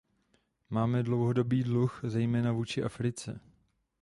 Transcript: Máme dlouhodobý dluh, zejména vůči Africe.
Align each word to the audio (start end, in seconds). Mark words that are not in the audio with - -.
Máme 0.69 1.03
dlouhodobý 1.03 1.63
dluh, 1.63 1.99
zejména 2.03 2.51
vůči 2.51 2.83
Africe. 2.83 3.39